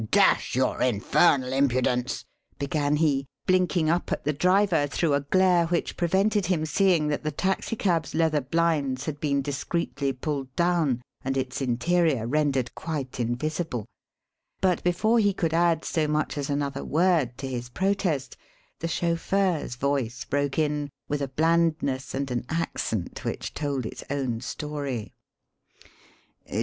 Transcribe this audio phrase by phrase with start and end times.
[0.09, 2.25] Dash your infernal impudence,"
[2.57, 7.23] began he, blinking up at the driver through a glare which prevented him seeing that
[7.23, 13.85] the taxicab's leather blinds had been discreetly pulled down, and its interior rendered quite invisible;
[14.59, 18.35] but before he could add so much as another word to his protest
[18.79, 24.41] the chauffeur's voice broke in with a blandness and an accent which told its own
[24.41, 25.13] story.